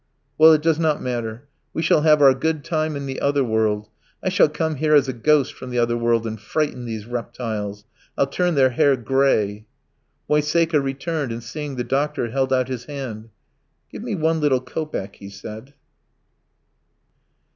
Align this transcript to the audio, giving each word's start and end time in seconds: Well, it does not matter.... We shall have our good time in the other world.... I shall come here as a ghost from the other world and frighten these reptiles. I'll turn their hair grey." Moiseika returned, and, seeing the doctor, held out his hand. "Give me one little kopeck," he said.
Well, 0.35 0.51
it 0.51 0.63
does 0.63 0.79
not 0.79 0.99
matter.... 0.99 1.47
We 1.75 1.83
shall 1.83 2.01
have 2.01 2.23
our 2.23 2.33
good 2.33 2.63
time 2.63 2.95
in 2.95 3.05
the 3.05 3.19
other 3.21 3.43
world.... 3.43 3.87
I 4.23 4.29
shall 4.29 4.49
come 4.49 4.77
here 4.77 4.95
as 4.95 5.07
a 5.07 5.13
ghost 5.13 5.53
from 5.53 5.69
the 5.69 5.77
other 5.77 5.95
world 5.95 6.25
and 6.25 6.41
frighten 6.41 6.85
these 6.85 7.05
reptiles. 7.05 7.85
I'll 8.17 8.25
turn 8.25 8.55
their 8.55 8.71
hair 8.71 8.95
grey." 8.97 9.67
Moiseika 10.27 10.81
returned, 10.83 11.31
and, 11.31 11.43
seeing 11.43 11.75
the 11.75 11.83
doctor, 11.83 12.31
held 12.31 12.51
out 12.51 12.67
his 12.67 12.85
hand. 12.85 13.29
"Give 13.91 14.01
me 14.01 14.15
one 14.15 14.39
little 14.41 14.59
kopeck," 14.61 15.17
he 15.17 15.29
said. 15.29 15.75